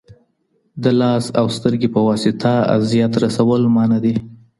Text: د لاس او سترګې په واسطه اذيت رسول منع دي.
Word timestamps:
د 0.83 0.85
لاس 0.99 1.25
او 1.39 1.45
سترګې 1.57 1.89
په 1.95 1.99
واسطه 2.07 2.51
اذيت 2.77 3.13
رسول 3.23 3.61
منع 3.75 3.99
دي. 4.05 4.15